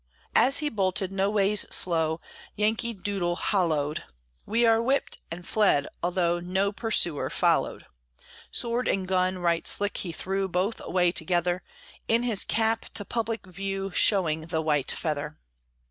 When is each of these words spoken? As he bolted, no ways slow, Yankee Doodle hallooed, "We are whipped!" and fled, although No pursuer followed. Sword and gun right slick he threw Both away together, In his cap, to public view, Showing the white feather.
As 0.35 0.57
he 0.57 0.69
bolted, 0.69 1.11
no 1.11 1.29
ways 1.29 1.67
slow, 1.69 2.21
Yankee 2.55 2.91
Doodle 2.91 3.35
hallooed, 3.35 4.03
"We 4.47 4.65
are 4.65 4.81
whipped!" 4.81 5.21
and 5.29 5.47
fled, 5.47 5.87
although 6.01 6.39
No 6.39 6.71
pursuer 6.71 7.29
followed. 7.29 7.85
Sword 8.49 8.87
and 8.87 9.07
gun 9.07 9.37
right 9.37 9.67
slick 9.67 9.97
he 9.97 10.11
threw 10.11 10.47
Both 10.47 10.81
away 10.81 11.11
together, 11.11 11.61
In 12.07 12.23
his 12.23 12.43
cap, 12.43 12.85
to 12.95 13.05
public 13.05 13.45
view, 13.45 13.91
Showing 13.91 14.47
the 14.47 14.63
white 14.63 14.91
feather. 14.91 15.37